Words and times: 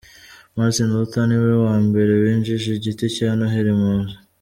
Martin 0.55 0.87
Luther 0.93 1.23
niwe 1.27 1.53
wa 1.65 1.75
mbere 1.87 2.11
winjije 2.23 2.67
igiti 2.73 3.05
cya 3.15 3.29
Noheli 3.37 3.73
mu 3.81 3.91
nzu. 3.99 4.17